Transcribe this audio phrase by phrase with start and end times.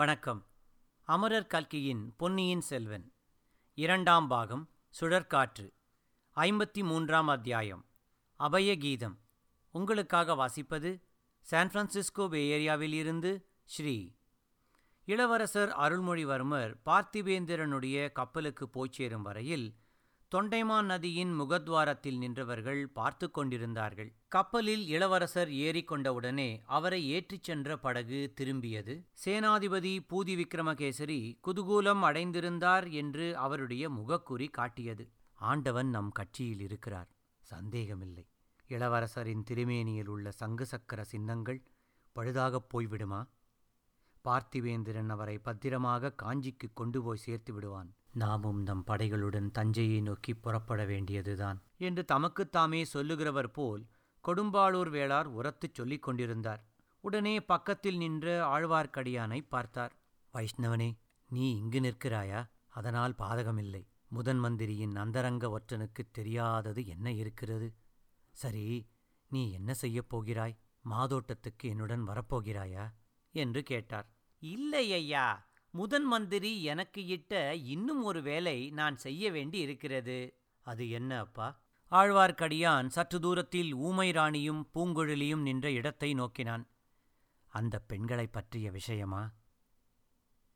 [0.00, 0.46] வணக்கம்.
[1.02, 3.12] அமரர் கல்கியின் பொன்னியின் செல்வன்.
[3.74, 4.70] இரண்டாம் பாகம்
[5.00, 5.70] சுழற்காற்று.
[6.36, 7.86] ஐம்பத்தி மூன்றாம் அத்தியாயம்
[8.38, 9.16] அபயகீதம்.
[9.70, 11.02] உங்களுக்காக வாசிப்பது
[11.40, 12.48] சான் பிரான்சிஸ்கோ பே
[13.64, 14.14] ஸ்ரீ.
[15.04, 19.76] இளவரசர் அருள்மொழிவர்மர் பார்த்திபேந்திரனுடைய கப்பலுக்கு போய்ச்சேரும் வரையில்
[20.34, 24.14] தொண்டைமான் நதியின் முகத்வாரத்தில் நின்றவர்கள் பார்த்து கொண்டிருந்தார்கள்.
[24.28, 29.04] கப்பலில் இளவரசர் ஏறிக்கொண்டவுடனே அவரை ஏற்றிச் சென்ற படகு திரும்பியது.
[29.24, 35.10] சேனாதிபதி பூதி விக்ரமகேசரி குதூகூலம் அடைந்திருந்தார் என்று அவருடைய முகக்குறி காட்டியது.
[35.34, 37.08] ஆண்டவன் நம் கட்சியில் இருக்கிறார்.
[37.38, 38.28] சந்தேகமில்லை.
[38.68, 41.62] இளவரசரின் திருமேனியில் உள்ள சங்கு சக்கர சின்னங்கள்
[42.16, 43.28] பழுதாகப் போய்விடுமா?
[44.24, 47.94] பார்த்திவேந்திரன் அவரை பத்திரமாக காஞ்சிக்கு கொண்டு போய் சேர்த்து விடுவான்.
[48.12, 51.62] நாமும் நம் படைகளுடன் தஞ்சையை நோக்கி புறப்பட வேண்டியதுதான்.
[51.76, 53.86] என்று தமக்குத்தாமே சொல்லுகிறவர் போல்
[54.28, 56.64] கொடும்பாளூர் வேளார் உரத்துச் சொல்லிக் கொண்டிருந்தார்.
[57.00, 59.92] உடனே பக்கத்தில் நின்ற ஆழ்வார்க்கடியானை பார்த்தார்.
[60.34, 62.50] வைஷ்ணவனே நீ இங்கு நிற்கிறாயா?
[62.68, 63.88] அதனால் பாதகமில்லை.
[64.08, 67.74] முதன் மந்திரியின் அந்தரங்க ஒற்றனுக்குத் தெரியாதது என்ன இருக்கிறது?
[68.32, 68.88] சரி
[69.28, 70.58] நீ என்ன செய்யப் போகிறாய்?
[70.80, 72.92] மாதோட்டத்துக்கு என்னுடன் வரப்போகிறாயா
[73.32, 74.14] என்று கேட்டார்.
[74.38, 75.49] இல்லை ஐயா.
[75.70, 80.34] முதன் மந்திரி எனக்கு இட்ட இன்னும் ஒரு வேலை நான் செய்ய வேண்டி இருக்கிறது.
[80.62, 81.60] அது என்ன அப்பா?
[81.90, 86.68] ஆழ்வார்க்கடியான் சற்று தூரத்தில் ஊமை ராணியும் பூங்குழலியும் நின்ற இடத்தை நோக்கினான்.
[87.46, 89.32] அந்த பெண்களைப் பற்றிய விஷயமா?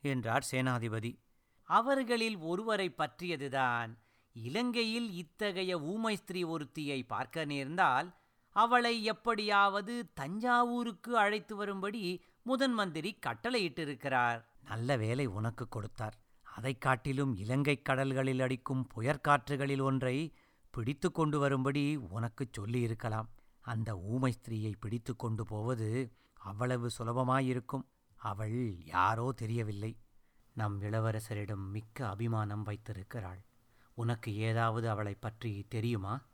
[0.01, 1.19] என்றார் சேனாதிபதி.
[1.63, 3.99] அவர்களில் ஒருவரை பற்றியதுதான்.
[4.33, 8.15] இலங்கையில் இத்தகைய ஊமை ஸ்திரீ ஒருத்தியை பார்க்க நேர்ந்தால்
[8.51, 14.45] அவளை எப்படியாவது தஞ்சாவூருக்கு அழைத்து வரும்படி முதன் மந்திரி கட்டளையிட்டிருக்கிறார்.
[14.65, 16.19] நல்ல வேலை உனக்கு கொடுத்தார்.
[16.43, 20.35] அதைக் காட்டிலும் இலங்கைக் கடல்களில் அடிக்கும் புயற்காற்றுகளில் ஒன்றை
[20.71, 23.31] பிடித்து கொண்டு வரும்படி உனக்குச் சொல்லியிருக்கலாம்.
[23.61, 27.83] அந்த ஊமை ஸ்திரீயை பிடித்து கொண்டு போவது அவ்வளவு சுலபமாயிருக்கும்.
[28.17, 29.99] அவள் யாரோ தெரியவில்லை.
[30.53, 33.45] நம் இளவரசரிடம் மிக்க அபிமானம் வைத்திருக்கிறாள்.
[33.95, 36.27] உனக்கு ஏதாவது அவளைப் பற்றி தெரியுமா?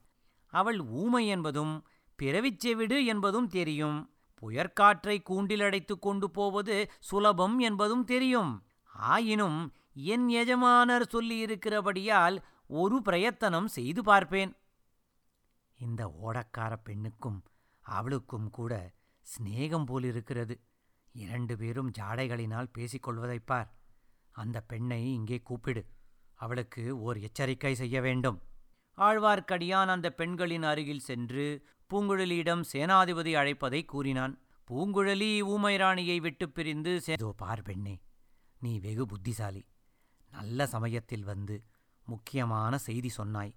[0.46, 1.86] அவள் ஊமை என்பதும்
[2.22, 4.10] பிறவிச்செவிடு என்பதும் தெரியும்.
[4.40, 8.52] புயற்காற்றை கூண்டிலடைத்துக் கொண்டு போவது சுலபம் என்பதும் தெரியும்.
[8.92, 14.56] ஆயினும் என் எஜமானர் சொல்லியிருக்கிறபடியால் ஒரு பிரயத்தனம் செய்து பார்ப்பேன்.
[15.78, 17.42] இந்த ஓடக்கார பெண்ணுக்கும்
[17.80, 20.60] அவளுக்கும் கூட சிநேகம் போலிருக்கிறது
[21.12, 23.74] இரண்டு பேரும் ஜாடைகளினால் பேசிக்கொள்வதைப் பார்.
[24.32, 25.86] அந்த பெண்ணை இங்கே கூப்பிடு.
[26.34, 28.42] அவளுக்கு ஓர் எச்சரிக்கை செய்ய வேண்டும்.
[28.96, 34.34] ஆழ்வார்க்கடியான் அந்த பெண்களின் அருகில் சென்று பூங்குழலியிடம் சேனாதிபதி அழைப்பதை கூறினான்.
[34.68, 37.94] பூங்குழலி ஊமைராணியை விட்டு பிரிந்து சேதோ பார் பெண்ணே
[38.60, 39.62] நீ வெகு புத்திசாலி.
[40.32, 41.64] நல்ல சமயத்தில் வந்து
[42.06, 43.54] முக்கியமான செய்தி சொன்னாய்.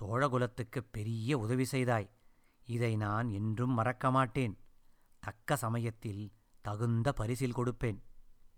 [0.00, 2.08] சோழகுலத்துக்கு பெரிய உதவி செய்தாய்.
[2.66, 4.54] இதை நான் என்றும் மறக்க மாட்டேன்.
[5.22, 6.32] தக்க சமயத்தில்
[6.64, 7.98] தகுந்த பரிசில் கொடுப்பேன்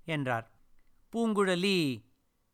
[0.05, 0.47] என்றார்.
[1.13, 1.77] பூங்குழலி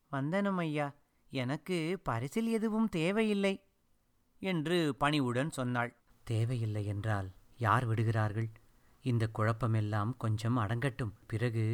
[0.09, 0.89] வந்தனம் ஐயா.
[1.33, 3.55] எனக்கு பரிசில் எதுவும் தேவையில்லை
[4.39, 5.93] என்று பணிவுடன் சொன்னாள்.
[6.27, 7.29] தேவையில்லை என்றால்
[7.59, 8.49] யார் விடுகிறார்கள்?
[9.03, 11.13] இந்த குழப்பமெல்லாம் கொஞ்சம் அடங்கட்டும்.
[11.27, 11.65] பிறகு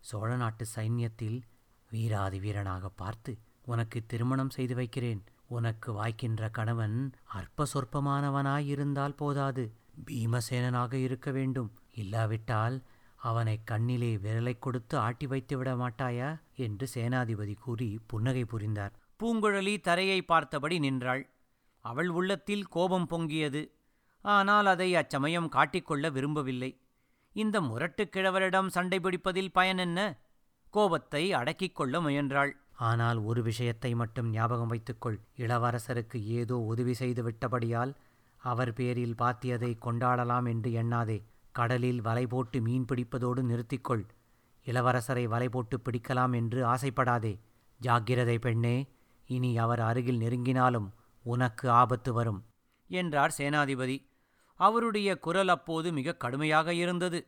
[0.00, 1.38] சோழ நாட்டு சைன்யத்தில்
[1.90, 5.22] வீராதி வீரனாக பார்த்து உனக்கு திருமணம் செய்து வைக்கிறேன்.
[5.46, 9.64] உனக்கு வாய்க்கின்ற கணவன் அற்ப சொற்பமானவனாயிருந்தால் போதாது.
[10.06, 11.70] பீமசேனனாக இருக்க வேண்டும்.
[11.94, 12.82] இல்லாவிட்டால்
[13.28, 16.30] அவனை கண்ணிலே விரலை கொடுத்து ஆட்டி வைத்து விட மாட்டாயா?
[16.56, 18.92] என்று சேனாதிபதி கூறி புன்னகை புரிந்தார்.
[19.22, 21.24] பூங்குழலி தரையை பார்த்தபடி நின்றாள்.
[21.84, 23.62] அவள் உள்ளத்தில் கோபம் பொங்கியது.
[24.24, 26.80] ஆனால் அதை அச்சமயம் காட்டிக்கொள்ள விரும்பவில்லை.
[27.36, 30.16] இந்த முரட்டுக் கிழவரிடம் சண்டை பிடிப்பதில் பயனென்ன
[30.70, 32.52] கோபத்தை அடக்கிக் கொள்ள முயன்றாள்.
[32.76, 35.18] ஆனால் ஒரு விஷயத்தை மட்டும் ஞாபகம் வைத்துக்கொள்.
[35.36, 37.92] இளவரசருக்கு ஏதோ உதவி செய்து விட்டபடியால்
[38.42, 41.18] அவர் பேரில் பாத்தியதை கொண்டாடலாம் என்று எண்ணாதே.
[41.52, 44.04] கடலில் வலை போட்டு மீன் பிடிப்பதோடு நிறுத்திக்கொள்.
[44.66, 47.34] இளவரசரை வலை போட்டு பிடிக்கலாம் என்று ஆசைப்படாதே.
[47.80, 48.76] ஜாக்கிரதை பெண்ணே
[49.28, 50.88] இனி அவர் அருகில் நெருங்கினாலும்
[51.24, 52.40] உனக்கு ஆபத்து வரும்.
[52.90, 53.96] என்றார் சேனாதிபதி.
[54.54, 57.26] அவருடைய குரல் அப்போது மிக கடுமையாக இருந்தது.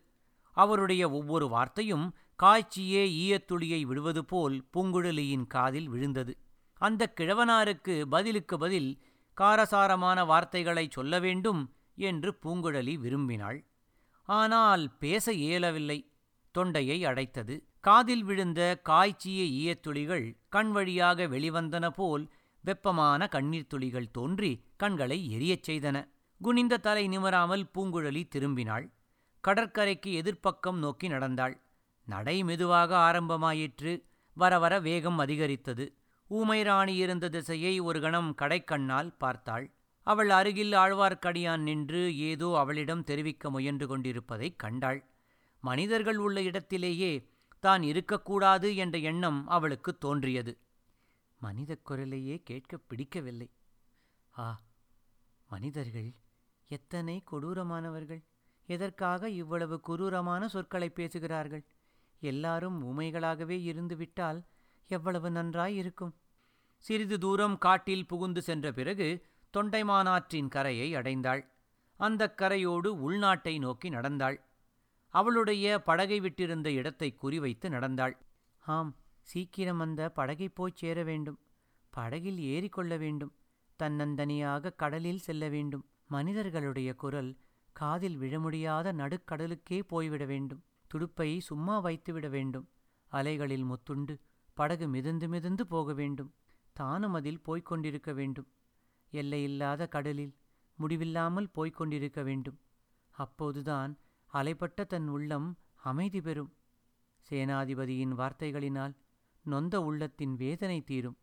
[0.51, 6.39] அவருடைய ஒவ்வொரு வார்த்தையும் காய்ச்சியே ஈயத்துளியை விடுவது போல் பூங்குழலியின் காதில் விழுந்தது.
[6.75, 9.03] அந்த கிழவனாருக்கு பதிலுக்கு பதில்
[9.35, 13.65] காரசாரமான வார்த்தைகளை சொல்ல வேண்டும் என்று பூங்குழலி விரும்பினாள்.
[14.23, 16.11] ஆனால் பேச இயலவில்லை.
[16.51, 17.61] தொண்டையை அடைத்தது.
[17.81, 22.31] காதில் விழுந்த காய்ச்சிய ஈயத்துளிகள் கண் வழியாக வெளிவந்தன போல்
[22.61, 25.97] வெப்பமான கண்ணீர் துளிகள் தோன்றி கண்களை எரியச் செய்தன.
[26.39, 28.93] குனிந்த தலை நிமராமல் பூங்குழலி திரும்பினாள்.
[29.41, 31.61] கடற்கரைக்கு எதிர்ப்பக்கம் நோக்கி நடந்தாள்.
[32.05, 34.03] நடை மெதுவாக ஆரம்பமாயிற்று.
[34.35, 35.95] வர வர வேகம் அதிகரித்தது.
[36.31, 39.71] ஊமைராணி இருந்த திசையை ஒரு கணம் கடைக்கண்ணால் பார்த்தாள்.
[40.03, 45.05] அவள் அருகில் ஆழ்வார்க்கடியான் நின்று ஏதோ அவளிடம் தெரிவிக்க முயன்று கொண்டிருப்பதைக் கண்டாள்.
[45.61, 47.31] மனிதர்கள் உள்ள இடத்திலேயே
[47.61, 50.59] தான் இருக்கக்கூடாது என்ற எண்ணம் அவளுக்கு தோன்றியது.
[51.39, 53.51] மனிதக் குரலையே கேட்க பிடிக்கவில்லை.
[54.39, 54.63] ஆ
[55.49, 56.15] மனிதர்கள்
[56.71, 58.23] எத்தனை கொடூரமானவர்கள்!
[58.69, 61.65] எதற்காக இவ்வளவு குரூரமான சொற்களை பேசுகிறார்கள்?
[62.23, 64.41] எல்லாரும் ஊமைகளாகவே இருந்துவிட்டால்
[64.91, 66.15] எவ்வளவு நன்றாயிருக்கும்?
[66.85, 69.09] சிறிது தூரம் காட்டில் புகுந்து சென்ற பிறகு
[69.55, 71.43] தொண்டைமானாற்றின் கரையை அடைந்தாள்.
[72.01, 74.37] அந்தக் கரையோடு உள்நாட்டை நோக்கி நடந்தாள்.
[75.15, 78.15] அவளுடைய படகை விட்டிருந்த இடத்தை குறிவைத்து நடந்தாள்.
[78.65, 78.93] ஆம்
[79.27, 81.39] சீக்கிரம் அந்த படகை போய்ச் சேர வேண்டும்.
[81.93, 83.33] படகில் ஏறிக்கொள்ள வேண்டும்.
[83.81, 85.85] தன்னந்தனியாக கடலில் செல்ல வேண்டும்.
[86.07, 87.37] மனிதர்களுடைய குரல்
[87.73, 90.65] காதில் விழமுடியாத நடுக்கடலுக்கே போய்விட வேண்டும்.
[90.87, 92.69] துடுப்பை சும்மா வைத்துவிட வேண்டும்.
[93.09, 94.19] அலைகளில் முத்துண்டு
[94.55, 96.35] படகு மிதந்து மிதந்து போக வேண்டும்.
[96.73, 98.49] தானும் அதில் போய்க் கொண்டிருக்க வேண்டும்.
[99.11, 100.37] எல்லையில்லாத கடலில்
[100.75, 102.59] முடிவில்லாமல் போய்க் கொண்டிருக்க வேண்டும்.
[103.11, 103.99] அப்போதுதான்
[104.33, 106.57] அலைப்பட்ட தன் உள்ளம் அமைதி பெறும்.
[107.31, 108.97] சேனாதிபதியின் வார்த்தைகளினால்
[109.43, 111.19] நொந்த உள்ளத்தின் வேதனை தீரும்.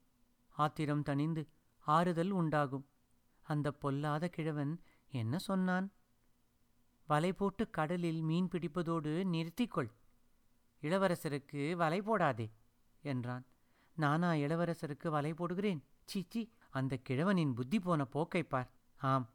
[0.50, 1.48] ஆத்திரம் தணிந்து
[1.80, 2.88] ஆறுதல் உண்டாகும்.
[3.44, 4.80] அந்த பொல்லாத கிழவன்
[5.12, 5.92] என்ன சொன்னான்?
[7.08, 9.92] வலை போட்டு கடலில் மீன் பிடிப்பதோடு நிறுத்திக்கொள்.
[10.82, 12.52] இளவரசருக்கு வலை போடாதே
[13.02, 13.46] என்றான்.
[13.96, 15.84] நானா இளவரசருக்கு வலை போடுகிறேன்?
[16.06, 18.72] சீச்சி அந்த கிழவனின் புத்தி போன போக்கைப் பார்.
[18.98, 19.30] ஆம்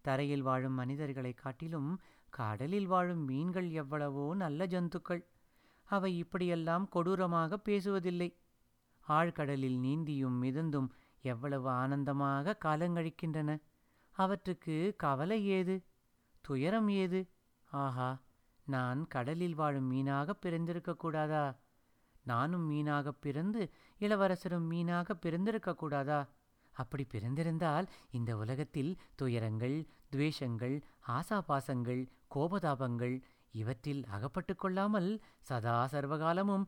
[0.00, 2.00] தரையில் வாழும் மனிதர்களைக் காட்டிலும்
[2.30, 5.24] கடலில் வாழும் மீன்கள் எவ்வளவோ நல்ல ஜந்துக்கள்.
[5.84, 8.34] அவை இப்படியெல்லாம் கொடூரமாக பேசுவதில்லை.
[9.08, 10.88] ஆழ்கடலில் நீந்தியும் மிதந்தும்
[11.24, 13.50] எவ்வளவு ஆனந்தமாக காலங்கழிக்கின்றன
[14.16, 15.76] அவற்றுக்கு கவலை ஏது?
[16.44, 17.20] துயரம் ஏது?
[17.70, 18.10] ஆஹா
[18.66, 21.44] நான் கடலில் வாழும் மீனாகப் பிறந்திருக்கக் கூடாதா?
[22.24, 23.62] நானும் மீனாகப் பிறந்து
[24.00, 26.20] இளவரசரும் மீனாகப் பிறந்திருக்கக்கூடாதா
[26.74, 29.76] அப்படி பிறந்திருந்தால் இந்த உலகத்தில் துயரங்கள்
[30.12, 30.76] துவேஷங்கள்
[31.08, 32.02] ஆசாபாசங்கள்
[32.34, 33.16] கோபதாபங்கள்
[33.54, 35.10] இவற்றில் அகப்பட்டு கொள்ளாமல்
[35.40, 36.64] சதா சர்வகாலமும்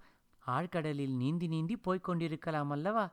[0.46, 3.04] ஆழ்கடலில் நீந்தி நீந்தி போய்க் கொண்டிருக்கலாம் அல்லவா?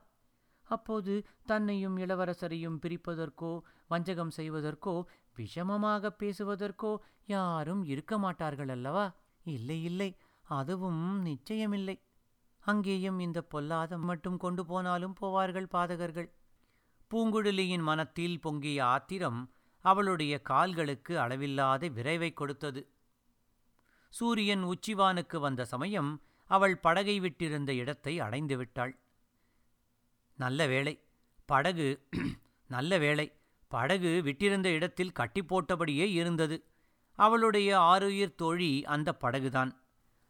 [0.64, 5.06] அப்போது தன்னையும் இளவரசரையும் பிரிப்பதற்கோ வஞ்சகம் செய்வதற்கோ
[5.38, 9.16] விஷமமாக பேசுவதற்கோ யாரும் இருக்க மாட்டார்கள் அல்லவா?
[9.44, 10.18] இல்லை இல்லை.
[10.44, 12.00] அதுவும் நிச்சயமில்லை.
[12.60, 16.30] அங்கேயும் இந்த பொல்லாத மட்டும் கொண்டு போனாலும் போவார்கள் பாதகர்கள்.
[17.12, 19.52] பூங்குழலியின் மனத்தில் பொங்கிய ஆத்திரம்
[19.82, 22.88] அவளுடைய கால்களுக்கு அளவில்லாத விரைவை கொடுத்தது.
[24.10, 28.94] சூரியன் உச்சிவானுக்கு வந்த சமயம் அவள் படகை விட்டிருந்த இடத்தை அடைந்துவிட்டாள்
[30.34, 31.04] நல்ல வேளை.
[31.46, 32.08] படகு
[32.68, 33.34] நல்ல வேளை.
[33.68, 36.64] படகு விட்டிருந்த இடத்தில் கட்டி போட்டபடியே இருந்தது.
[37.14, 39.72] அவளுடைய ஆருயிர் தோழி அந்த படகுதான்.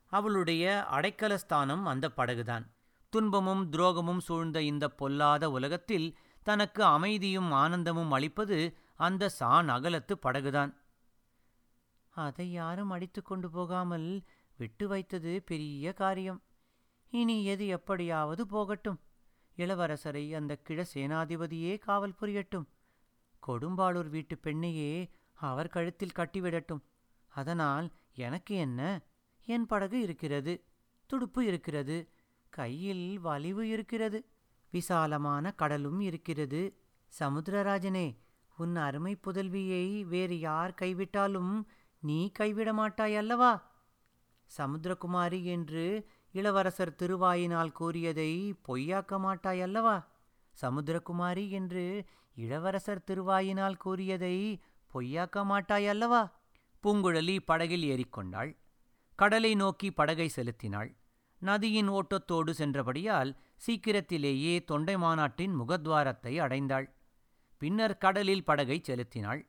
[0.06, 2.66] அவளுடைய அடைக்கலஸ்தானம் அந்த படகுதான்.
[3.10, 10.74] துன்பமும் துரோகமும் சூழ்ந்த இந்த பொல்லாத உலகத்தில் தனக்கு அமைதியும் ஆனந்தமும் அளிப்பது அந்த சான் அகலத்து படகுதான்.
[12.10, 14.24] அதை யாரும் அடித்து கொண்டு போகாமல்
[14.58, 16.44] விட்டு வைத்தது பெரிய காரியம்.
[17.10, 19.00] இனி எது எப்படியாவது போகட்டும்.
[19.58, 22.66] இளவரசரை அந்த கிழ சேனாதிபதியே காவல் புரியட்டும்.
[23.48, 26.84] கொடும்பாளூர் வீட்டு பெண்ணையே அவர் கழுத்தில் கட்டிவிடட்டும்.
[27.28, 29.02] அதனால் எனக்கு என்ன?
[29.46, 30.64] என் படகு இருக்கிறது
[31.06, 32.10] துடுப்பு இருக்கிறது
[32.50, 34.26] கையில் வலிவு இருக்கிறது
[34.72, 36.78] விசாலமான கடலும் இருக்கிறது.
[37.20, 38.18] சமுத்திரராஜனே
[38.58, 41.68] உன் அருமை புதல்வியை வேறு யார் கைவிட்டாலும்
[42.00, 43.72] நீ கைவிட மாட்டாய் அல்லவா?
[44.58, 48.32] சமுத்திரகுமாரி என்று இளவரசர் திருவாயினால் கூறியதை
[48.68, 49.96] பொய்யாக்க மாட்டாய் அல்லவா
[50.62, 54.36] சமுத்திரகுமாரி என்று இளவரசர் திருவாயினால் கூறியதை
[54.94, 56.22] பொய்யாக்க மாட்டாய் அல்லவா
[56.84, 58.52] பூங்குழலி படகில் ஏறிக்கொண்டாள்.
[59.20, 60.90] கடலை நோக்கி படகை செலுத்தினாள்.
[61.42, 66.88] நதியின் ஓட்டத்தோடு சென்றபடியால் சீக்கிரத்திலேயே தொண்டை மாநாட்டின் முகத்வாரத்தை அடைந்தாள்.
[67.58, 69.42] பின்னர் கடலில் படகை செலுத்தினாள்.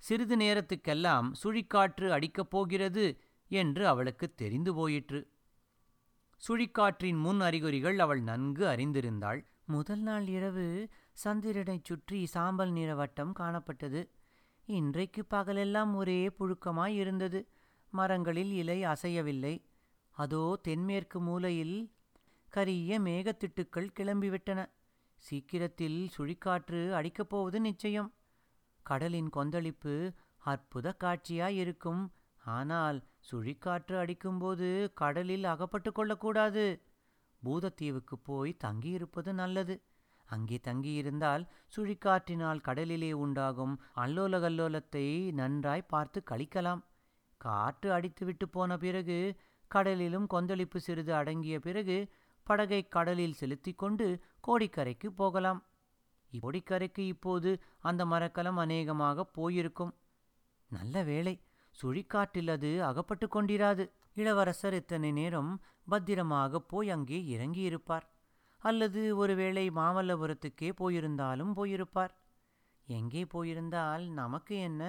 [0.00, 3.04] சிறிது நேரத்துக்கெல்லாம் சுழிக்காற்று அடிக்கப் போகிறது
[3.50, 5.20] என்று அவளுக்கு தெரிந்து போயிற்று.
[6.42, 9.40] சுழிக்காற்றின் முன் அறிகுறிகள் அவள் நன்கு அறிந்திருந்தாள்.
[9.64, 10.88] முதல் நாள் இரவு
[11.24, 14.08] சந்திரனைச் சுற்றி சாம்பல் நிற வட்டம் காணப்பட்டது.
[14.66, 17.48] இன்றைக்கு பகலெல்லாம் ஒரே புழுக்கமாய் இருந்தது.
[17.90, 19.54] மரங்களில் இலை அசையவில்லை.
[20.10, 21.92] அதோ தென்மேற்கு மூலையில்
[22.48, 24.66] கரிய மேகத்திட்டுக்கள் கிளம்பிவிட்டன.
[25.14, 28.12] சீக்கிரத்தில் சுழிக்காற்று அடிக்கப் போவது நிச்சயம்.
[28.82, 30.12] கடலின் கொந்தளிப்பு
[30.44, 32.02] அற்புத காட்சியாயிருக்கும்
[32.46, 32.98] ஆனால்
[33.30, 36.64] சுழிக்காற்று அடிக்கும்போது கடலில் அகப்பட்டு கொள்ளக்கூடாது
[37.42, 39.74] பூதத்தீவுக்கு போய் தங்கியிருப்பது நல்லது.
[40.28, 41.44] அங்கே தங்கியிருந்தால்
[41.76, 46.82] சுழிக்காற்றினால் கடலிலே உண்டாகும் அல்லோல கல்லோலத்தை நன்றாய் பார்த்து கழிக்கலாம்.
[47.36, 49.18] காற்று அடித்துவிட்டு போன பிறகு
[49.70, 51.98] கடலிலும் கொந்தளிப்பு சிறிது அடங்கிய பிறகு
[52.42, 54.06] படகை கடலில் செலுத்திக் கொண்டு
[54.48, 55.60] கோடிக்கரைக்கு போகலாம்.
[56.30, 59.94] கோடிக்கரைக்கு இப்போது அந்த மரக்கலம் அநேகமாக போயிருக்கும்.
[60.70, 61.34] நல்ல வேளை
[61.80, 63.84] சுழிக்காட்டில் அது அகப்பட்டு கொண்டிராது.
[64.14, 65.50] இளவரசர் இத்தனை நேரம்
[65.88, 68.06] பத்திரமாக போய் அங்கே இறங்கியிருப்பார்.
[68.62, 72.14] அல்லது ஒருவேளை மாமல்லபுரத்துக்கே போயிருந்தாலும் போயிருப்பார்.
[72.88, 74.82] எங்கே போயிருந்தால் நமக்கு என்ன?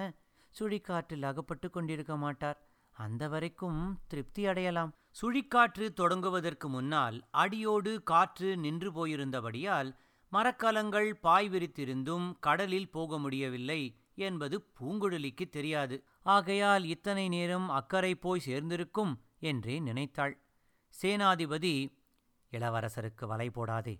[0.54, 2.58] சுழிக்காற்றில் அகப்பட்டு கொண்டிருக்க மாட்டார்.
[2.96, 4.92] அந்த வரைக்கும் திருப்தி அடையலாம்.
[5.20, 9.90] சுழிக்காற்று தொடங்குவதற்கு முன்னால் அடியோடு காற்று நின்று போயிருந்தபடியால்
[10.32, 13.82] மரக்கலங்கள் பாய் விரித்திருந்தும் கடலில் போக முடியவில்லை.
[14.18, 15.96] என்பது பூங்குழலிக்கு தெரியாது.
[16.26, 19.12] ஆகையால் இத்தனை நேரம் அக்கறை போய் சேர்ந்திருக்கும்
[19.50, 20.34] என்றே நினைத்தாள்.
[20.94, 21.74] சேனாதிபதி
[22.52, 23.94] இளவரசருக்கு வலை போடாதே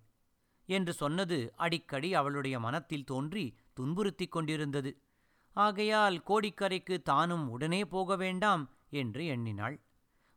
[0.69, 3.45] என்று சொன்னது அடிக்கடி அவளுடைய மனத்தில் தோன்றி
[3.81, 4.91] துன்புறுத்திக் கொண்டிருந்தது.
[5.57, 8.65] ஆகையால் கோடிக்கரைக்கு தானும் உடனே போக வேண்டாம்
[9.01, 9.77] என்று எண்ணினாள்.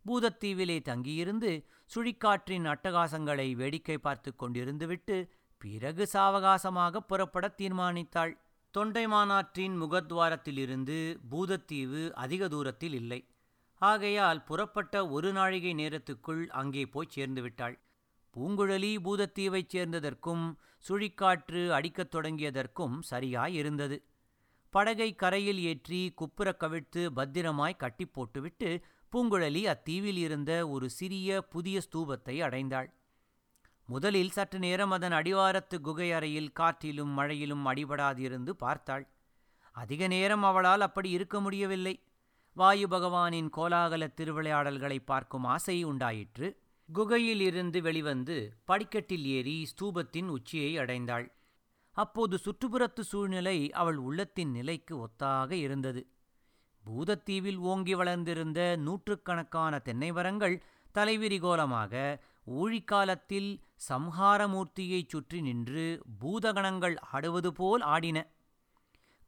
[0.05, 1.51] பூதத்தீவிலே தங்கியிருந்து
[1.91, 5.17] சுழிக்காற்றின் அட்டகாசங்களை வேடிக்கை பார்த்து கொண்டிருந்துவிட்டு
[5.61, 8.33] பிறகு சாவகாசமாக புறப்பட தீர்மானித்தாள்.
[8.77, 10.97] தொண்டைமானாற்றின் முகத்வாரத்திலிருந்து
[11.31, 13.27] பூதத்தீவு அதிக தூரத்தில் இல்லை.
[13.81, 17.75] ஆகையால் புறப்பட்ட ஒரு நாழிகை நேரத்துக்குள் அங்கே போய் சேர்ந்துவிட்டாள்
[18.35, 20.45] பூங்குழலி பூதத்தீவைச் சேர்ந்ததற்கும்
[20.89, 23.97] சுழிக்காற்று அடிக்கத் தொடங்கியதற்கும் சரியாயிருந்தது
[24.73, 28.69] படகை கரையில் ஏற்றி குப்புறக் கவிழ்த்து பத்திரமாய் கட்டி போட்டுவிட்டு
[29.11, 32.89] பூங்குழலி அத்தீவில் இருந்த ஒரு சிறிய புதிய ஸ்தூபத்தை அடைந்தாள்.
[33.85, 39.05] முதலில் சற்று நேரம் அதன் அடிவாரத்து குகை அறையில் காற்றிலும் மழையிலும் அடிபடாதிருந்து பார்த்தாள்.
[39.75, 41.95] அதிக நேரம் அவளால் அப்படி இருக்க முடியவில்லை.
[42.53, 46.47] வாயு பகவானின் கோலாகல திருவிளையாடல்களை பார்க்கும் ஆசை உண்டாயிற்று.
[46.89, 51.27] குகையில் இருந்து வெளிவந்து படிக்கட்டில் ஏறி ஸ்தூபத்தின் உச்சியை அடைந்தாள்.
[51.91, 56.01] அப்போது சுற்றுப்புறத்து சூழ்நிலை அவள் உள்ளத்தின் நிலைக்கு ஒத்தாக இருந்தது.
[56.83, 60.63] பூதத்தீவில் ஓங்கி வளர்ந்திருந்த நூற்றுக்கணக்கான தென்னை மரங்கள்
[60.95, 61.93] தலைவிரிகோலமாக
[62.51, 63.51] ஊழிக்காலத்தில்
[63.89, 65.86] சம்ஹாரமூர்த்தியைச் சுற்றி நின்று
[66.22, 68.20] பூதகணங்கள் ஆடுவது போல் ஆடின.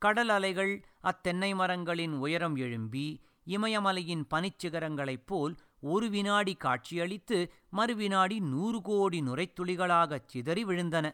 [0.02, 3.06] கடல் அலைகள் அத்தென்னை மரங்களின் உயரம் எழும்பி
[3.48, 7.38] இமயமலையின் பனிச்சிகரங்களைப் போல் ஒரு வினாடி காட்சியளித்து
[7.78, 11.06] மறுவினாடி நூறு கோடி நுரைத்துளிகளாகச் சிதறி விழுந்தன.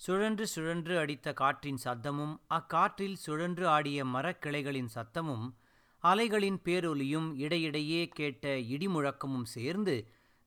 [0.00, 5.46] சுழன்று சுழன்று அடித்த காற்றின் சத்தமும் அக்காற்றில் சுழன்று ஆடிய மரக்கிளைகளின் சத்தமும்
[6.04, 9.96] அலைகளின் பேரொலியும் இடையிடையே கேட்ட இடிமுழக்கமும் சேர்ந்து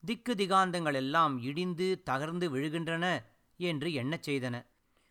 [0.06, 3.06] திக்கு திகாந்தங்களெல்லாம் இடிந்து தகர்ந்து விழுகின்றன
[3.60, 4.56] என்று எண்ணச் செய்தன.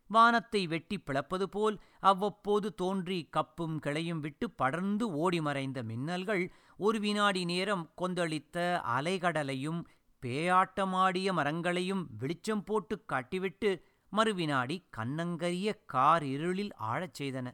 [0.06, 7.44] வானத்தை வெட்டி பிளப்பது போல் அவ்வப்போது தோன்றி கப்பும் கிளையும் விட்டு படர்ந்து ஓடி மறைந்த மின்னல்கள் ஒரு வினாடி
[7.44, 9.80] நேரம் கொந்தளித்த அலைகடலையும்
[10.22, 13.70] பேயாட்டமாடிய மரங்களையும் வெளிச்சம் போட்டு காட்டிவிட்டு
[14.12, 17.46] மறுவினாடி கண்ணங்கரிய கார் இருளில் ஆழச் செய்தன.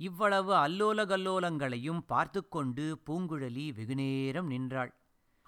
[0.00, 4.92] இவ்வளவு அல்லோல கல்லோலங்களையும் பார்த்து கொண்டு பூங்குழலி வெகுநேரம் நின்றாள்.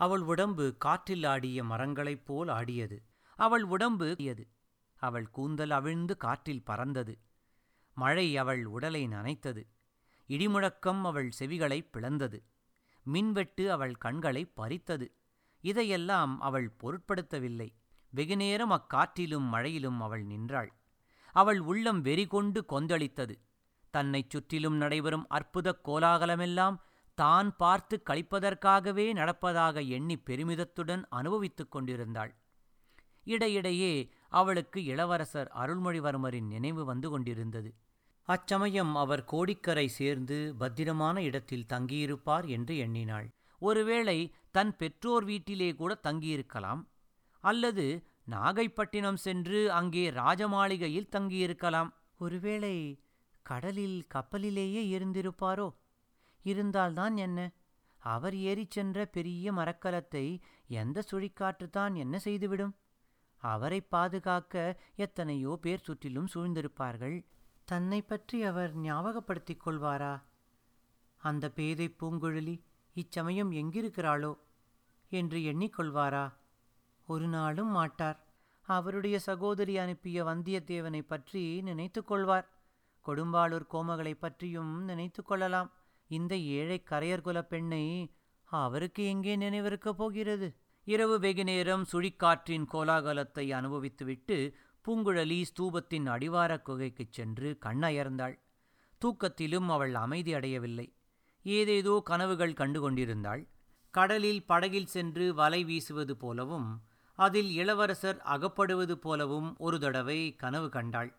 [0.01, 3.03] அவள் உடம்பு காற்றில் ஆடிய மரங்களைப் போல் ஆடியது.
[3.39, 4.45] அவள் உடம்பு ஆடியது
[5.01, 7.15] அவள் கூந்தல் அவிழ்ந்து காற்றில் பறந்தது.
[7.97, 9.63] மழை அவள் உடலை நனைத்தது.
[10.29, 12.39] இடிமுழக்கம் அவள் செவிகளை பிளந்தது.
[13.07, 15.07] மின்வெட்டு அவள் கண்களை பறித்தது.
[15.65, 17.69] இதையெல்லாம் அவள் பொருட்படுத்தவில்லை.
[18.11, 20.71] வெகுநேரம் அக்காற்றிலும் மழையிலும் அவள் நின்றாள்.
[21.35, 23.37] அவள் உள்ளம் வெறிகொண்டு கொந்தளித்தது.
[23.91, 26.77] தன்னைச் சுற்றிலும் நடைபெறும் அற்புதக் கோலாகலமெல்லாம்
[27.21, 32.33] தான் பார்த்து கழிப்பதற்காகவே நடப்பதாக எண்ணி பெருமிதத்துடன் அனுபவித்துக் கொண்டிருந்தாள்.
[33.27, 33.93] இடையிடையே
[34.31, 37.71] அவளுக்கு இளவரசர் அருள்மொழிவர்மரின் நினைவு வந்து கொண்டிருந்தது.
[38.29, 43.29] அச்சமயம் அவர் கோடிக்கரை சேர்ந்து பத்திரமான இடத்தில் தங்கியிருப்பார் என்று எண்ணினாள்.
[43.63, 44.19] ஒருவேளை
[44.51, 46.83] தன் பெற்றோர் வீட்டிலே கூட தங்கியிருக்கலாம்.
[47.45, 47.87] அல்லது
[48.31, 51.91] நாகைப்பட்டினம் சென்று அங்கே ராஜமாளிகையில் தங்கியிருக்கலாம்.
[52.19, 52.75] ஒருவேளை
[53.47, 55.69] கடலில் கப்பலிலேயே இருந்திருப்பாரோ?
[56.43, 57.53] இருந்தால்தான் என்ன?
[57.99, 62.77] அவர் ஏறிச் சென்ற பெரிய மரக்கலத்தை எந்த சுழிக்காற்றுத்தான் என்ன செய்துவிடும்?
[63.37, 67.25] அவரை பாதுகாக்க எத்தனையோ பேர் சுற்றிலும் சூழ்ந்திருப்பார்கள்.
[67.65, 70.23] தன்னை பற்றி அவர் ஞாபகப்படுத்திக் கொள்வாரா?
[71.17, 72.63] அந்த பேதை பூங்குழலி
[72.95, 74.39] இச்சமயம் எங்கிருக்கிறாளோ?
[75.09, 76.33] என்று எண்ணிக்கொள்வாரா?
[77.07, 78.29] ஒரு நாளும் மாட்டார்.
[78.61, 82.49] அவருடைய சகோதரி அனுப்பிய வந்தியத்தேவனை பற்றி நினைத்து கொள்வார்.
[83.07, 85.73] கொடும்பாளூர் கோமகளை பற்றியும் நினைத்து கொள்ளலாம்.
[86.11, 88.15] இந்த ஏழை கரையர்குலப் பெண்ணை
[88.45, 90.57] அவருக்கு எங்கே நினைவிருக்கப் போகிறது?
[90.85, 94.53] இரவு வெகு நேரம் சுழிக்காற்றின் கோலாகலத்தை அனுபவித்துவிட்டு
[94.85, 98.35] பூங்குழலி ஸ்தூபத்தின் அடிவாரக் குகைக்குச் சென்று கண்ணயர்ந்தாள்.
[99.01, 100.95] தூக்கத்திலும் அவள் அமைதி அடையவில்லை.
[101.43, 103.43] ஏதேதோ கனவுகள் கண்டு கொண்டிருந்தாள்
[103.91, 106.69] கடலில் படகில் சென்று வலை வீசுவது போலவும்
[107.19, 111.11] அதில் இளவரசர் அகப்படுவது போலவும் ஒரு தடவை கனவு கண்டாள்.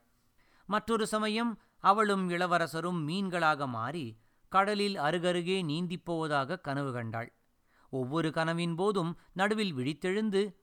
[0.70, 4.06] மற்றொரு சமயம் அவளும் இளவரசரும் மீன்களாக மாறி
[4.52, 7.34] கடலில் அருகருகே நீந்திப் போவதாக கனவு கண்டாள்.
[7.90, 10.56] ஒவ்வொரு கனவின் போதும் நடுவில் விழித்தெழுந்து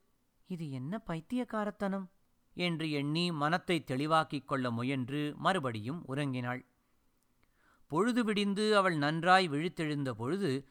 [0.46, 2.10] இது என்ன பைத்தியக்காரத்தனம்?
[2.54, 6.66] என்று எண்ணி மனத்தை தெளிவாக்கிக் கொள்ள முயன்று மறுபடியும் உறங்கினாள்.
[7.86, 10.68] பொழுது விடிந்து அவள் நன்றாய் விழித்தெழுந்த பொழுது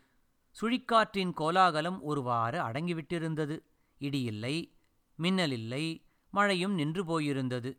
[0.61, 3.59] சுழிக்காற்றின் கோலாகலம் ஒருவாறு அடங்கிவிட்டிருந்தது.
[3.99, 4.71] இடியில்லை
[5.19, 7.77] மின்னலில்லை மழையும் நின்று போயிருந்தது.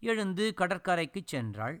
[0.00, 1.76] எழுந்து கடற்கரைக்குச் சென்றாள்.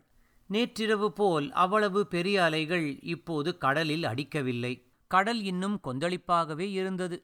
[0.50, 4.72] நேற்றிரவு போல் அவ்வளவு பெரிய அலைகள் இப்போது கடலில் அடிக்கவில்லை.
[5.10, 7.16] கடல் இன்னும் கொந்தளிப்பாகவே இருந்தது.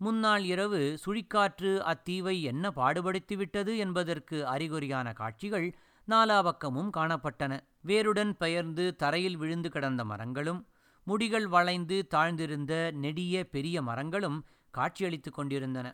[0.00, 5.68] முன்னாள் இரவு சுழிக்காற்று அத்தீவை என்ன பாடுபடுத்திவிட்டது என்பதற்கு அறிகுறியான காட்சிகள்
[6.08, 7.60] நாலாபக்கமும் காணப்பட்டன.
[7.80, 10.60] வேருடன் பெயர்ந்து தரையில் விழுந்து கிடந்த மரங்களும்
[11.06, 14.38] முடிகள் வளைந்து தாழ்ந்திருந்த நெடிய பெரிய மரங்களும்
[14.70, 15.86] காட்சியளித்துக் கொண்டிருந்தன.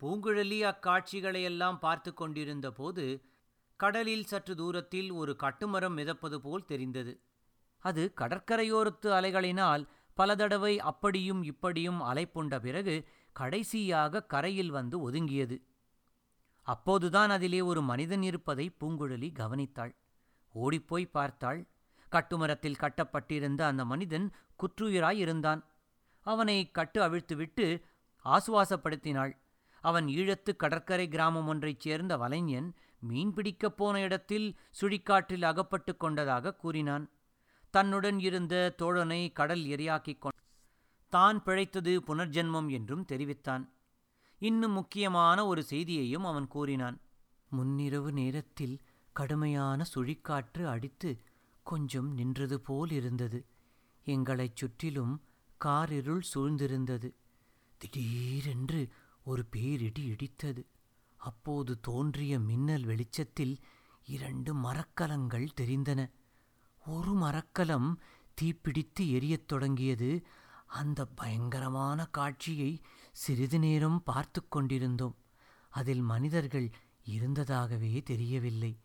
[0.00, 3.06] பூங்குழலி அக்காட்சிகளையெல்லாம் பார்த்து கொண்டிருந்த போது
[3.78, 7.12] கடலில் சற்று தூரத்தில் ஒரு கட்டுமரம் மிதப்பது போல் தெரிந்தது.
[7.84, 12.94] அது கடற்கரையோரத்து அலைகளினால் பல தடவை அப்படியும் இப்படியும் அலைப்புண்ட பிறகு
[13.32, 15.56] கடைசியாக கரையில் வந்து ஒதுங்கியது.
[16.66, 19.92] அப்போதுதான் அதிலே ஒரு மனிதன் இருப்பதை பூங்குழலி கவனித்தாள்.
[20.54, 21.60] ஓடிப்போய் பார்த்தாள்.
[22.12, 24.26] கட்டுமரத்தில் கட்டப்பட்டிருந்த அந்த மனிதன்
[24.60, 25.62] குற்றுயிராயிருந்தான்
[26.26, 27.66] அவனை கட்டு அவிழ்த்துவிட்டு
[28.24, 29.32] ஆசுவாசப்படுத்தினாள்.
[29.84, 37.10] அவன் ஈழத்து கடற்கரை கிராமம் ஒன்றைச் சேர்ந்த வலைஞன் மீன் பிடிக்கப் போன இடத்தில் சுழிக்காற்றில் அகப்பட்டு கொண்டதாக கூறினான்.
[37.70, 40.36] தன்னுடன் இருந்த தோழனை கடல் எரியாக்கிக் கொண்ட
[41.08, 43.72] தான் பிழைத்தது புனர்ஜென்மம் என்றும் தெரிவித்தான்.
[44.38, 47.00] இன்னும் முக்கியமான ஒரு செய்தியையும் அவன் கூறினான்.
[47.56, 48.80] முன்னிரவு நேரத்தில்
[49.12, 51.20] கடுமையான சுழிக்காற்று அடித்து
[51.62, 53.46] கொஞ்சம் நின்றது போல் இருந்தது.
[54.04, 55.22] எங்களைச் சுற்றிலும்
[55.64, 57.14] காரிருள் சூழ்ந்திருந்தது.
[57.78, 58.88] திடீரென்று
[59.24, 60.64] ஒரு பேரிடி இடித்தது.
[61.18, 63.58] அப்போது தோன்றிய மின்னல் வெளிச்சத்தில்
[64.04, 66.10] இரண்டு மரக்கலங்கள் தெரிந்தன.
[66.86, 68.00] ஒரு மரக்கலம்
[68.40, 70.26] தீப்பிடித்து எரியத் தொடங்கியது.
[70.66, 72.80] அந்த பயங்கரமான காட்சியை
[73.12, 75.16] சிறிது நேரம் பார்த்து கொண்டிருந்தோம்.
[75.68, 76.70] அதில் மனிதர்கள்
[77.06, 78.78] இருந்ததாகவே தெரியவில்லை.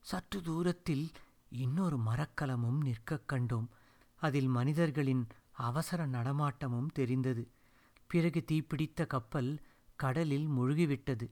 [0.00, 1.10] சற்று தூரத்தில்
[1.48, 3.66] இன்னொரு மரக்கலமும் நிற்கக் கண்டோம்.
[4.16, 7.50] அதில் மனிதர்களின் அவசர நடமாட்டமும் தெரிந்தது.
[8.06, 9.60] பிறகு தீப்பிடித்த கப்பல்
[9.96, 11.30] கடலில் முழுகிவிட்டது.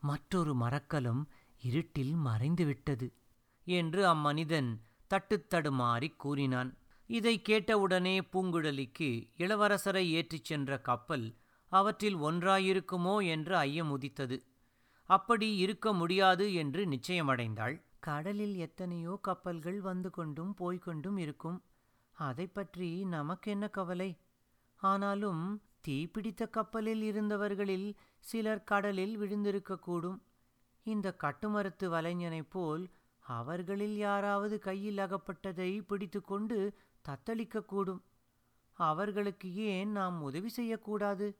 [0.00, 3.12] மற்றொரு மரக்கலம் இருட்டில் மறைந்துவிட்டது
[3.64, 4.70] என்று அம்மனிதன்
[5.10, 6.76] தட்டுத்தடுமாறிக் கூறினான்.
[7.06, 11.34] இதை கேட்டவுடனே பூங்குழலிக்கு இளவரசரை ஏற்றிச் சென்ற கப்பல்
[11.72, 14.44] அவற்றில் ஒன்றாயிருக்குமோ என்று ஐயம் உதித்தது.
[15.04, 17.80] அப்படி இருக்க முடியாது என்று நிச்சயமடைந்தாள்.
[18.00, 21.62] கடலில் எத்தனையோ கப்பல்கள் வந்து கொண்டும் போய்கொண்டும் இருக்கும்.
[22.12, 24.10] அதை பற்றி நமக்கென்ன கவலை?
[24.76, 30.18] ஆனாலும் தீப்பிடித்த கப்பலில் இருந்தவர்களில் சிலர் கடலில் விழுந்திருக்கக்கூடும்.
[30.82, 36.76] இந்த கட்டுமரத்து வலைஞனைப் போல் அவர்களில் யாராவது கையில் அகப்பட்டதை பிடித்துக்கொண்டு
[37.08, 38.00] தத்தளிக்கக்கூடும்.
[38.72, 41.38] அவர்களுக்கு ஏன் நாம் உதவி செய்யக்கூடாது?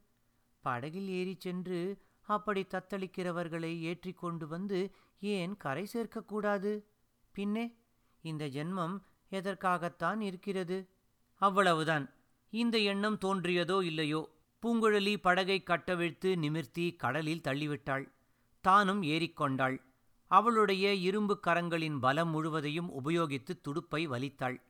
[0.60, 6.84] படகில் ஏறிச் சென்று அப்படி தத்தளிக்கிறவர்களை ஏற்றிக் கொண்டு வந்து ஏன் கரை சேர்க்கக்கூடாது?
[7.32, 7.76] பின்னே
[8.20, 9.00] இந்த ஜென்மம்
[9.30, 10.88] எதற்காகத்தான் இருக்கிறது?
[11.34, 12.10] அவ்வளவுதான்.
[12.50, 14.28] இந்த எண்ணம் தோன்றியதோ இல்லையோ?
[14.62, 18.12] பூங்குழலி படகை கட்டவிழ்த்து நிமிர்த்தி கடலில் தள்ளிவிட்டாள்.
[18.60, 19.78] தானும் ஏறிக்கொண்டாள்
[20.26, 24.60] அவளுடைய இரும்பு கரங்களின் பலம் முழுவதையும் உபயோகித்து துடுப்பை வலித்தாள்.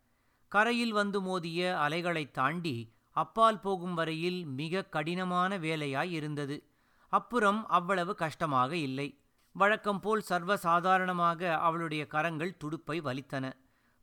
[0.48, 6.64] கரையில் வந்து மோதிய அலைகளைத் தாண்டி அப்பால் போகும் வரையில் மிக கடினமான வேலையாய் இருந்தது.
[7.08, 9.18] அப்புறம் அவ்வளவு கஷ்டமாக இல்லை.
[9.52, 13.52] வழக்கம் போல் சர்வசாதாரணமாக அவளுடைய கரங்கள் துடுப்பை வலித்தன.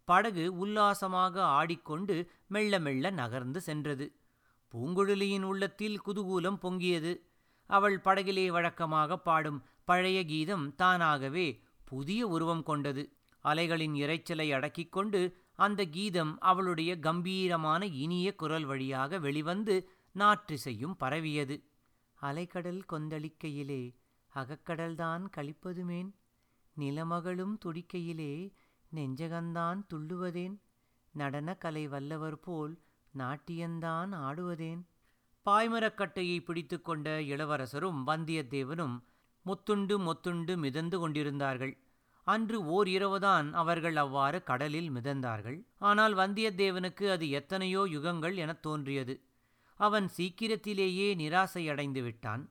[0.09, 2.15] படகு உல்லாசமாக ஆடிக்கொண்டு
[2.47, 4.05] மெல்ல மெல்ல நகர்ந்து சென்றது.
[4.73, 7.11] பூங்குழலியின் உள்ளத்தில் குதூகூலம் பொங்கியது.
[7.69, 11.47] அவள் படகிலே வழக்கமாக பாடும் பழைய கீதம் தானாகவே
[11.85, 13.03] புதிய உருவம் கொண்டது.
[13.45, 15.21] அலைகளின் இரைச்சலை அடக்கிக் கொண்டு
[15.55, 19.75] அந்த கீதம் அவளுடைய கம்பீரமான இனிய குரல் வழியாக வெளிவந்து
[20.15, 21.57] நாற்றிசையும் பரவியது.
[22.19, 23.83] அலைக்கடல் கொந்தளிக்கையிலே
[24.33, 26.09] அகக்கடல்தான் கழிப்பதுமேன்
[26.77, 28.33] நிலமகளும் துடிக்கையிலே
[28.95, 30.57] நெஞ்சகந்தான் துள்ளுவதேன்?
[31.17, 32.79] நடனக்கலை கலை வல்லவர் போல்
[33.17, 34.83] நாட்டியந்தான் ஆடுவதேன்?
[35.45, 38.99] பாய்மரக்கட்டையை பிடித்து கொண்ட இளவரசரும் வந்தியத்தேவனும்
[39.45, 41.77] முத்துண்டு மொத்துண்டு மிதந்து கொண்டிருந்தார்கள்.
[42.23, 45.65] அன்று ஓர் இரவுதான் அவர்கள் அவ்வாறு கடலில் மிதந்தார்கள்.
[45.77, 49.21] ஆனால் வந்தியத்தேவனுக்கு அது எத்தனையோ யுகங்கள் எனத் தோன்றியது.
[49.75, 52.49] அவன் சீக்கிரத்திலேயே நிராசையடைந்து விட்டான்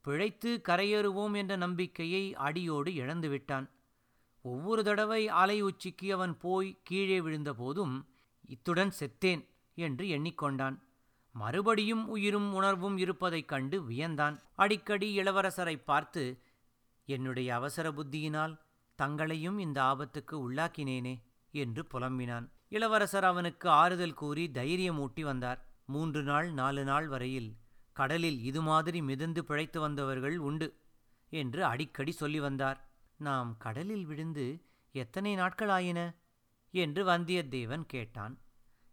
[0.00, 3.70] பிழைத்து கரையேறுவோம் என்ற நம்பிக்கையை அடியோடு இழந்துவிட்டான்.
[4.50, 7.94] ஒவ்வொரு தடவை அலை உச்சிக்கு அவன் போய் கீழே விழுந்தபோதும்
[8.48, 9.42] இத்துடன் செத்தேன்
[9.78, 10.76] என்று எண்ணிக்கொண்டான்.
[11.34, 14.36] மறுபடியும் உயிரும் உணர்வும் இருப்பதைக் கண்டு வியந்தான்.
[14.54, 16.22] அடிக்கடி இளவரசரை பார்த்து
[17.08, 18.54] என்னுடைய அவசர புத்தியினால்
[18.98, 21.14] தங்களையும் இந்த ஆபத்துக்கு உள்ளாக்கினேனே
[21.54, 22.46] என்று புலம்பினான்.
[22.68, 25.60] இளவரசர் அவனுக்கு ஆறுதல் கூறி தைரியமூட்டி வந்தார்.
[25.86, 27.50] மூன்று நாள் நாலு நாள் வரையில்
[27.92, 30.68] கடலில் இது மாதிரி மிதந்து பிழைத்து வந்தவர்கள் உண்டு
[31.32, 32.78] என்று அடிக்கடி சொல்லி வந்தார்.
[33.20, 34.46] நாம் கடலில் விழுந்து
[34.92, 36.00] எத்தனை நாட்கள் ஆயின
[36.70, 38.38] என்று வந்தியத்தேவன் கேட்டான்.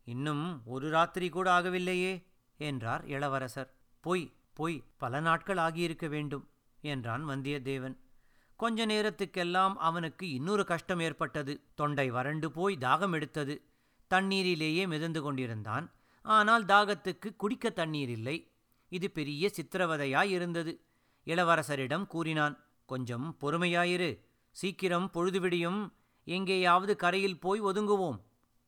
[0.03, 2.13] இன்னும் ஒரு ராத்திரி கூட ஆகவில்லையே
[2.57, 3.73] என்றார் இளவரசர்.
[3.99, 6.49] பொய் பொய் பல நாட்கள் ஆகியிருக்க வேண்டும்
[6.81, 7.95] என்றான் வந்தியத்தேவன்
[8.55, 11.53] கொஞ்ச நேரத்துக்கெல்லாம் அவனுக்கு இன்னொரு கஷ்டம் ஏற்பட்டது.
[11.75, 13.55] தொண்டை வறண்டு போய் தாகம் எடுத்தது.
[14.11, 15.85] தண்ணீரிலேயே மிதந்து கொண்டிருந்தான்.
[16.21, 18.37] ஆனால் தாகத்துக்கு குடிக்க தண்ணீர் இல்லை.
[18.89, 20.73] இது பெரிய சித்திரவதையாய் இருந்தது.
[21.27, 24.19] இளவரசரிடம் கூறினான் கொஞ்சம் பொறுமையாயிரு.
[24.51, 25.93] சீக்கிரம் பொழுது விடியும்
[26.23, 28.21] எங்கேயாவது கரையில் போய் ஒதுங்குவோம்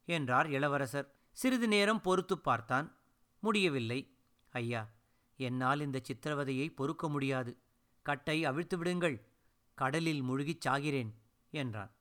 [0.05, 1.15] என்றார் இளவரசர்.
[1.31, 2.97] சிறிது நேரம் பொறுத்து பார்த்தான்.
[3.39, 4.17] முடியவில்லை.
[4.49, 4.89] ஐயா
[5.35, 7.57] என்னால் இந்த சித்திரவதையை பொறுக்க முடியாது.
[8.01, 9.27] கட்டை அவிழ்த்து விடுங்கள்.
[9.73, 11.11] கடலில் முழுகிச் சாகிறேன்
[11.49, 11.91] என்றான்.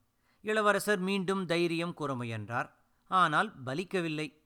[0.40, 2.70] இளவரசர் மீண்டும் தைரியம் கூற முயன்றார்.
[3.09, 4.42] ஆனால் பலிக்கவில்லை.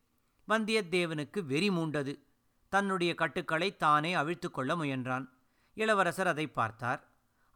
[0.49, 2.19] வந்தியத்தேவனுக்கு வெறி மூண்டது.
[2.69, 5.29] தன்னுடைய கட்டுக்களை தானே அவிழ்த்து கொள்ள முயன்றான்.
[5.75, 7.08] இளவரசர் அதை பார்த்தார்.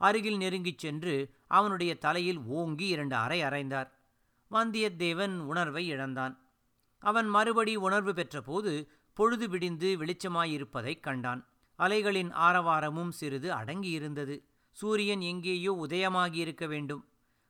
[0.02, 1.14] அருகில் நெருங்கிச் சென்று
[1.46, 3.90] அவனுடைய தலையில் ஓங்கி இரண்டு அறை அறைந்தார்.
[4.50, 6.34] வந்தியத்தேவன் உணர்வை இழந்தான்.
[7.02, 8.72] அவன் மறுபடி உணர்வு பெற்றபோது
[9.16, 11.40] பொழுது விடிந்து வெளிச்சமாயிருப்பதைக் கண்டான்.
[11.78, 14.36] அலைகளின் ஆரவாரமும் சிறிது அடங்கியிருந்தது.
[14.76, 17.02] சூரியன் எங்கேயோ உதயமாகி இருக்க வேண்டும்.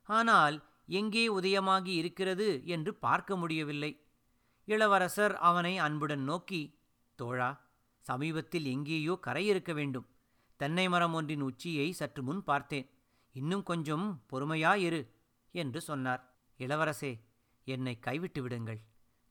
[0.09, 3.91] ஆனால் எங்கே உதயமாகி இருக்கிறது என்று பார்க்க முடியவில்லை.
[4.67, 6.61] இளவரசர் அவனை அன்புடன் நோக்கி
[7.19, 7.51] தோழா
[8.05, 10.07] சமீபத்தில் எங்கேயோ கரை இருக்க வேண்டும்.
[10.55, 12.89] தென்னை மரம் ஒன்றின் உச்சியை சற்று முன் பார்த்தேன்.
[13.31, 15.07] இன்னும் கொஞ்சம் பொறுமையாயிரு
[15.51, 16.33] என்று சொன்னார்.
[16.57, 17.19] இளவரசே
[17.63, 18.81] என்னை கைவிட்டு விடுங்கள்.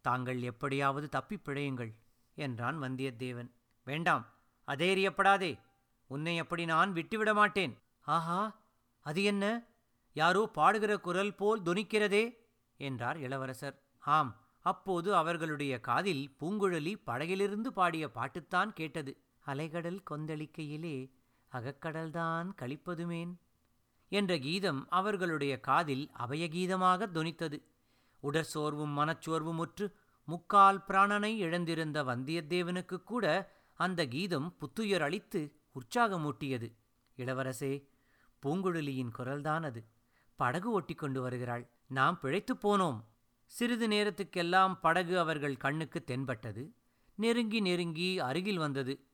[0.00, 1.94] தாங்கள் எப்படியாவது தப்பிப் பிழையுங்கள்
[2.34, 3.50] என்றான் வந்தியத்தேவன்.
[3.84, 4.26] வேண்டாம்
[4.66, 5.58] அதேரியப்படாதே
[6.06, 7.78] உன்னை அப்படி நான் விட்டுவிட மாட்டேன்.
[8.00, 8.60] ஆஹா
[9.00, 9.66] அது என்ன?
[10.12, 12.34] யாரோ பாடுகிற குரல் போல் தொனிக்கிறதே
[12.76, 13.82] என்றார் இளவரசர்.
[13.98, 19.22] ஆம் அப்போது அவர்களுடைய காதில் பூங்குழலி படகிலிருந்து பாடிய பாட்டுத்தான் கேட்டது.
[19.46, 21.10] அலைகடல் கொந்தளிக்கையிலே
[21.52, 23.34] அகக்கடல்தான் கழிப்பதுமேன்
[24.08, 27.62] என்ற கீதம் அவர்களுடைய காதில் அபயகீதமாக தொனித்தது
[28.22, 29.92] உடற்சோர்வும் மனச்சோர்வுமுற்று
[30.24, 36.72] முக்கால் பிராணனை இழந்திருந்த வந்தியத்தேவனுக்கு கூட அந்த கீதம் புத்துயர் அளித்து உற்சாகமூட்டியது.
[37.16, 37.86] இளவரசே
[38.46, 39.84] பூங்குழலியின் குரல்தான் அது.
[40.36, 41.70] படகு ஒட்டிக்கொண்டு கொண்டு வருகிறாள்.
[41.86, 43.04] நாம் பிழைத்துப் போனோம்.
[43.44, 46.74] சிறிது நேரத்துக்கெல்லாம் படகு அவர்கள் கண்ணுக்கு தென்பட்டது.
[47.14, 49.06] நெருங்கி நெருங்கி அருகில் வந்தது.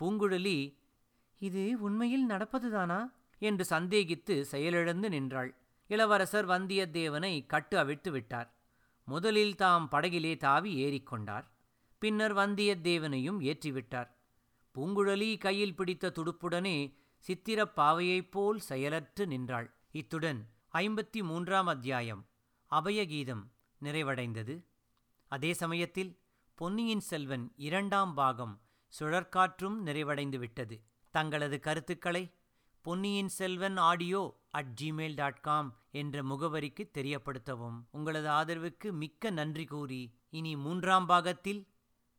[0.00, 0.76] பூங்குழலி
[1.38, 3.12] இது உண்மையில் நடப்பதுதானா?
[3.38, 5.56] என்று சந்தேகித்து செயலிழந்து நின்றாள்.
[5.86, 8.56] இளவரசர் வந்தியத்தேவனை கட்டு அவிழ்த்து விட்டார்.
[9.04, 11.44] முதலில் தாம் படகிலே தாவி ஏறிக்கொண்டார்
[11.98, 14.08] பின்னர் வந்தியத்தேவனையும் ஏற்றிவிட்டார்
[14.74, 19.74] பூங்குழலி கையில் பிடித்த துடுப்புடனே சித்திரப் பாவையைப் போல் செயலற்று நின்றாள்.
[19.90, 22.26] இத்துடன் ஐம்பத்தி மூன்றாம் அத்தியாயம்
[22.70, 23.42] அபயகீதம்
[23.82, 24.64] நிறைவடைந்தது.
[25.28, 26.18] அதே சமயத்தில்
[26.54, 28.61] பொன்னியின் செல்வன் இரண்டாம் பாகம்
[28.98, 30.76] சுழற்காற்றும் நிறைவடைந்து விட்டது
[31.10, 32.24] தங்களது கருத்துக்களை
[32.80, 37.78] Ponniyin Selvan audio at gmail dot com என்ற முகவரிக்கு தெரியப்படுத்தவும்.
[37.90, 41.62] உங்களது ஆதரவுக்கு மிக்க நன்றி கூறி இனி மூன்றாம் பாகத்தில்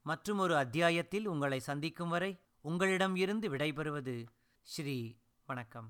[0.06, 2.32] மற்றுமொரு அத்தியாயத்தில் உங்களை சந்திக்கும் வரை
[2.62, 4.26] உங்களிடம் இருந்து விடைபெறுவது
[4.62, 4.98] ஸ்ரீ
[5.46, 5.90] வணக்கம்.